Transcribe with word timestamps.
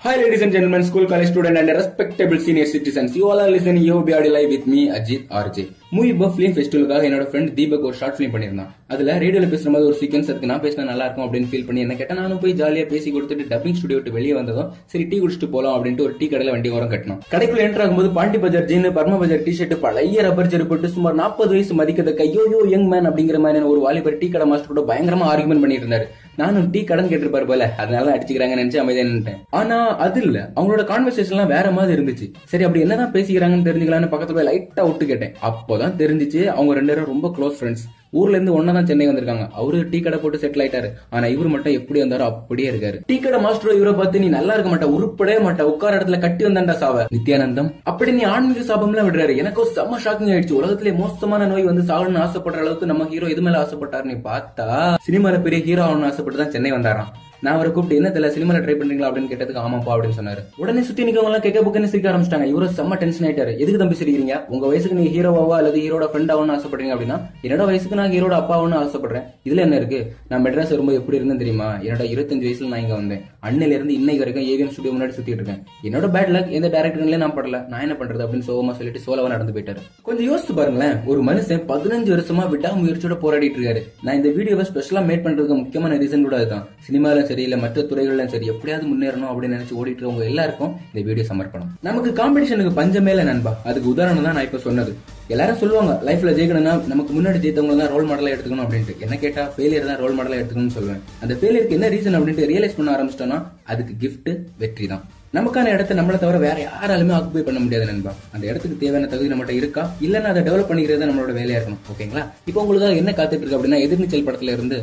Hi, 0.00 0.16
ladies 0.16 0.42
and 0.42 0.52
gentlemen, 0.52 0.84
school, 0.84 1.06
college 1.06 1.28
student, 1.28 1.56
and 1.56 1.66
respectable 1.66 2.38
senior 2.38 2.66
citizens. 2.66 3.16
You 3.16 3.30
all 3.30 3.40
are 3.40 3.48
listening 3.48 3.82
UBRD 3.82 4.30
Live 4.30 4.50
with 4.50 4.66
me, 4.66 4.88
Ajit 4.88 5.28
RJ. 5.28 5.72
Movie 5.96 6.10
buff 6.20 6.34
film 6.36 6.54
ஃபெஸ்டிவலுக்காக 6.56 7.06
என்னோட 7.08 7.24
friend 7.28 7.50
Deepak 7.58 7.84
ஒரு 7.88 7.96
short 8.00 8.16
film 8.16 8.32
பண்ணியிருந்தான். 8.32 8.72
அதில் 8.92 9.10
ரேடியோவில் 9.22 9.52
பேசுகிற 9.52 9.70
மாதிரி 9.74 9.88
ஒரு 9.90 9.96
sequence 10.00 10.28
இருக்கு 10.30 10.50
நான் 10.50 10.62
பேசினா 10.64 10.84
நல்லா 10.90 11.04
இருக்கும் 11.06 11.24
அப்படின்னு 11.26 11.48
ஃபீல் 11.50 11.64
பண்ணி 11.68 11.80
என்ன 11.84 11.94
கேட்டால் 12.00 12.18
நானும் 12.20 12.40
போய் 12.42 12.54
ஜாலியாக 12.60 12.88
பேசி 12.92 13.08
கொடுத்துட்டு 13.14 13.44
டப்பிங் 13.52 13.76
ஸ்டுடியோ 13.78 13.98
விட்டு 13.98 14.12
வெளியே 14.16 14.34
வந்ததும் 14.38 14.68
சரி 14.92 15.04
டீ 15.10 15.18
குடிச்சிட்டு 15.22 15.48
போகலாம் 15.54 15.74
அப்படின்ட்டு 15.76 16.04
ஒரு 16.06 16.14
டீ 16.20 16.28
கடையில் 16.32 16.52
வண்டி 16.54 16.72
ஓரம் 16.76 16.92
கட்டணும் 16.92 17.20
கடைக்குள்ள 17.32 17.62
என்டர் 17.66 17.84
ஆகும்போது 17.84 18.10
பாண்டி 18.18 18.40
பஜார் 18.44 18.68
ஜீன் 18.72 18.88
பர்ம 18.98 19.18
பஜார் 19.22 19.44
டி 19.46 19.54
ஷர்ட் 19.60 19.76
பழைய 19.86 20.26
ரப்பர் 20.28 20.52
செருப்பு 20.54 20.72
போட்டு 20.72 20.94
சுமார் 20.96 21.18
நாற்பது 21.22 21.52
வயசு 21.56 21.78
மதிக்கத்தக்க 21.80 22.22
கையோ 22.22 22.44
யோ 22.54 22.60
யங் 22.74 22.88
மேன் 22.92 23.08
அப்படிங்கிற 23.10 23.40
மாதிரி 23.46 23.70
ஒரு 23.72 23.82
வாலிபர் 23.86 24.20
டீ 24.22 24.28
கடை 24.34 24.48
மாஸ்டர் 24.52 24.72
கூட 24.72 24.84
பயங்கரமாக 24.92 25.32
ஆர்குமெண்ட் 25.32 25.64
பண்ணிட்டு 25.64 25.86
இருந்தாரு 25.86 26.08
நானும் 26.42 26.66
டீ 26.74 26.80
கடன் 26.88 27.08
கேட்டிருப்பாரு 27.10 27.46
போல 27.50 27.64
அதனால 27.82 28.12
அடிச்சுக்கிறாங்க 28.16 28.56
நினைச்சு 28.60 28.82
அமைதியா 28.82 29.06
நின்னுட்டேன். 29.06 29.38
ஆனா 29.60 29.76
அது 30.04 30.20
இல்ல. 30.26 30.38
அவங்களோட 30.56 30.82
கான்வர்சேஷன் 30.92 31.34
எல்லாம் 31.36 31.50
வேற 31.54 31.66
மாதிரி 31.76 31.96
இருந்துச்சு. 31.96 32.26
சரி 32.52 32.64
அப்படி 32.66 32.82
என்னதான் 32.84 33.12
பேசிக்கிறாங்கன்னு 33.16 33.66
தெரிஞ்சுக்கலாம்னு 33.68 34.10
பக்கத்துல 34.12 34.36
போய் 34.36 34.48
லைட்டா 34.50 34.84
விட்டு 34.88 35.06
கேட்டேன். 35.06 35.32
அப்போதான் 35.78 36.00
தெரிஞ்சிச்சு. 36.02 36.44
அவங்க 36.44 36.74
ரெண்டு 36.74 36.94
பேரும் 36.94 37.20
ரொம்ப 37.20 37.28
க்ளோஸ் 37.38 37.56
ஃப்ரெண்ட்ஸ் 37.60 37.84
ஊர்ல 38.12 38.36
இருந்து 38.36 38.54
ஒன்னா 38.58 38.72
தான் 38.76 38.88
சென்னை 38.90 39.08
வந்திருக்காங்க. 39.08 39.46
அவரு 39.60 39.78
டீ 39.90 40.00
கடை 40.00 40.18
போட்டு 40.22 40.40
செட்டில் 40.42 40.62
ஆயிட்டாரு. 40.64 40.88
ஆனா 41.10 41.26
இவர் 41.34 41.52
மட்டும் 41.54 41.76
எப்படி 41.78 42.02
வந்தாரோ 42.02 42.26
அப்படியே 42.30 42.70
இருக்காரு. 42.72 42.98
டீ 43.10 43.18
கடை 43.18 43.40
மாஸ்டர் 43.46 43.76
இவரை 43.78 43.92
பார்த்து 43.92 44.22
நீ 44.24 44.28
நல்லா 44.36 44.54
இருக்க 44.54 44.70
மாட்டா 44.72 44.88
உருப்படவே 44.96 45.38
மாட்டா 45.46 45.68
உட்கார 45.72 45.98
இடத்துல 45.98 46.20
கட்டி 46.24 46.44
வந்தாண்டா 46.48 46.76
சாவ. 46.82 47.06
நித்யானந்தம் 47.16 47.70
அப்படி 47.92 48.12
நீ 48.18 48.24
ஆன்மீக 48.34 48.64
சாபம்லாம் 48.72 49.08
விடுறாரு. 49.10 49.36
எனக்கு 49.44 49.70
செம்ம 49.78 50.00
ஷாக்கிங் 50.06 50.32
ஆயிடுச்சு. 50.34 50.58
உலகத்திலே 50.60 50.96
மோசமான 51.02 51.46
நோய் 51.52 51.70
வந்து 51.70 51.88
சாகணும்னு 51.92 52.24
ஆசைப்படுற 52.26 52.64
அளவுக்கு 52.64 52.90
நம்ம 52.92 53.08
ஹீரோ 53.14 53.28
இது 53.34 53.44
மேல 53.46 53.62
ஆசைப்பட்டாருன்னு 53.64 54.18
பார்த்தா 54.32 54.68
சினிமால 55.06 55.42
பெரிய 55.46 55.60
ஹீரோ 55.70 55.82
ஆகணும்னு 55.86 56.10
ஆசைப்பட்டு 56.12 56.42
தான் 56.42 56.54
சென்னை 56.56 56.72
வந்தாராம். 56.76 57.10
நான் 57.44 57.56
அவரை 57.56 57.70
கூப்பிட்டு 57.72 57.98
என்ன 57.98 58.08
தெரியல 58.12 58.28
சினிமால 58.34 58.60
ட்ரை 58.62 58.74
பண்றீங்களா? 58.78 59.08
அப்படின்னு 59.08 59.30
கேட்டதுக்கு 59.32 59.60
ஆமாப்பா 59.64 59.90
அப்படின்னு 59.94 60.16
சொன்னாரு. 60.18 60.40
உடனே 60.62 60.80
சுத்தி 60.86 61.04
நிக்கவங்க 61.06 61.30
எல்லாம் 61.30 61.44
கேட்க 61.44 61.60
புக்கன்னு 61.66 61.90
சிரிக்க 61.92 62.10
ஆரம்பிச்சிட்டாங்க. 62.12 62.46
இவரு 62.52 62.66
செம்ம 62.78 62.96
டென்ஷன் 63.02 63.26
ஆயிட்டாரு. 63.26 63.52
எதுக்கு 63.62 63.80
தம்பி 63.82 63.98
சிரிக்கிறீங்க? 64.00 64.36
உங்க 64.54 64.64
வயசுக்கு 64.70 64.96
நீங்க 64.98 65.12
ஹீரோவாவா 65.16 65.56
அல்லது 65.60 65.78
ஹீரோட 65.84 66.06
ஃப்ரெண்ட் 66.12 66.32
ஆகணும்னு 66.34 66.56
ஆசைப்படுறீங்க 66.56 66.94
அப்படின்னா 66.94 67.18
என்னோட 67.44 67.64
வயசுக்கு 67.70 67.97
நான் 67.98 68.12
ஹீரோட 68.14 68.36
அப்பாவுன்னு 68.40 68.78
ஆசைப்படுறேன். 68.82 69.26
இதுல 69.48 69.64
என்ன 69.66 69.76
இருக்கு? 69.76 70.00
நான் 70.28 70.44
மெட்ராஸ் 70.44 70.72
வரும்போது 70.74 70.98
எப்படி 70.98 71.16
இருந்தேன் 71.16 71.42
தெரியுமா? 71.42 71.68
என்னோட 71.74 72.04
இருபத்தஞ்சு 72.14 72.46
வயசுல 72.48 72.72
நான் 72.72 72.80
இங்க 72.80 72.94
வந்தேன். 72.94 73.22
அண்ணில 73.42 73.76
இருந்து 73.78 73.94
இன்னைக்கு 73.94 74.24
வரைக்கும் 74.24 74.46
ஏவிஎம் 74.50 74.72
ஸ்டுடியோ 74.72 74.92
முன்னாடி 74.94 75.12
சுத்திட்டு 75.16 75.38
இருக்கேன். 75.38 75.60
என்னோட 75.82 76.06
பேட் 76.16 76.32
லக் 76.34 76.50
எந்த 76.58 76.68
டேரக்டர்லயும் 76.68 77.24
நான் 77.24 77.36
படல. 77.36 77.66
நான் 77.68 77.80
என்ன 77.80 77.96
பண்றது 78.00 78.24
அப்படின்னு 78.24 78.46
சோகமா 78.50 78.74
சொல்லிட்டு 78.78 79.00
சோலவா 79.06 79.28
நடந்து 79.28 79.52
போயிட்டாரு. 79.52 79.82
கொஞ்சம் 80.02 80.26
யோசிச்சு 80.30 80.56
பாருங்களேன். 80.56 80.96
ஒரு 81.06 81.22
மனுஷன் 81.22 81.62
பதினஞ்சு 81.72 82.12
வருஷமா 82.14 82.44
விடாமுயற்சியோட 82.54 83.16
போராடிட்டு 83.24 83.58
இருக்காரு. 83.60 83.82
நான் 84.02 84.14
இந்த 84.14 84.28
வீடியோவை 84.28 84.66
ஸ்பெஷலா 84.72 85.02
மேட் 85.10 85.24
பண்றதுக்கு 85.26 85.58
முக்கியமான 85.62 85.96
ரீசன் 85.96 86.26
கூட 86.28 86.36
அதுதான். 86.36 86.64
சினிமாலும் 86.88 87.28
சரி 87.32 87.42
இல்ல 87.42 87.56
மற்ற 87.56 87.82
துறைகளிலும் 87.82 88.28
சரி 88.28 88.46
எப்படியாவது 88.46 88.88
முன்னேறணும் 88.92 89.30
அப்படின்னு 89.32 89.56
நினைச்சு 89.58 89.76
ஓடிட்டு 89.80 90.00
இருக்கவங்க 90.00 90.30
எல்லாருக்கும் 90.32 90.74
இந்த 90.94 91.06
வீடியோ 91.08 91.26
சமர்ப்பணம். 91.26 91.70
நமக்கு 91.80 92.12
காம்படிஷனுக்கு 92.22 92.74
பஞ்சமே 92.74 93.10
இல்ல 93.10 93.22
நண்பா. 93.22 93.54
அதுக்கு 93.64 93.88
உதாரணம் 93.88 94.22
தான் 94.22 94.34
நான் 94.34 94.44
இப்ப 94.44 94.58
சொன்னது. 94.58 94.94
எல்லாரும் 95.34 95.58
சொல்லுவாங்க 95.62 95.92
லைஃப்ல 96.06 96.30
ஜெயிக்கணும்னா 96.36 96.74
நமக்கு 96.92 97.12
முன்னாடி 97.16 97.38
ஜெயித்தவங்க 97.42 97.74
தான் 97.80 97.90
ரோல் 97.94 98.06
மாடலாக 98.10 98.34
எடுத்துக்கணும் 98.34 98.64
அப்படின்ட்டு. 98.66 98.94
என்ன 99.04 99.14
கேட்டா 99.24 99.42
ஃபெயிலியர் 99.54 99.88
தான் 99.90 100.00
ரோல் 100.02 100.16
மாடலாக 100.18 100.40
எடுத்துக்கணும்னு 100.40 100.76
சொல்லுவேன் 100.76 101.02
அந்த 101.22 101.34
ஃபெயிலியருக்கு 101.38 101.76
என்ன 101.78 101.88
ரீசன் 101.94 102.16
அப்படின்ட்டு 102.18 102.48
ரியலைஸ் 102.52 102.76
பண்ண 102.78 102.94
ஆரம்பிச்சிட்டோம்னா 102.96 103.38
அதுக்கு 103.72 103.94
கிஃப்ட் 104.02 104.30
வெற்றி 104.62 104.86
தான். 104.92 105.04
நமக்கான 105.36 105.72
இடத்த 105.76 105.98
நம்மளை 105.98 106.18
தவிர 106.22 106.36
வேற 106.46 106.56
யாராலுமே 106.66 107.14
ஆக்குபை 107.16 107.42
பண்ண 107.48 107.58
முடியாது 107.64 107.86
நண்பா. 107.90 108.12
அந்த 108.34 108.44
இடத்துக்கு 108.50 108.80
தேவையான 108.82 109.10
தகுதி 109.12 109.30
நம்மகிட்ட 109.32 109.60
இருக்கா? 109.60 109.82
இல்லைன்னா 110.06 110.30
அதை 110.34 110.42
டெவலப் 110.48 110.70
பண்ணிக்கிறது 110.70 111.00
தான் 111.02 111.10
நம்மளோட 111.10 111.34
வேலையா 111.40 111.58
இருக்கணும். 111.58 111.82
ஓகேங்களா? 111.92 112.24
இப்போ 112.50 112.62
உங்களுக்காக 112.64 113.00
என்ன 113.02 113.12
காத்துட்டு 113.18 113.44
இருக்கு 113.44 113.58
அப்படின்னா 113.58 113.80
எதிர்நீச்சல் 113.86 114.26
படத்துல 114.28 114.54
இருந்து 114.58 114.78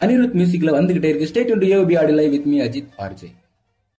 அனிருத் 0.00 0.36
மியூசிக்ல 0.38 0.72
வந்துகிட்டே 0.78 1.10
இருக்கு. 1.12 1.26
ஸ்டேட் 1.26 1.52
டு 1.62 1.68
யோபி 1.74 1.94
ஆடி 2.00 2.12
live 2.20 2.30
with 2.30 2.48
me 2.52 2.58
Ajit 2.66 2.90
RJ 2.98 3.30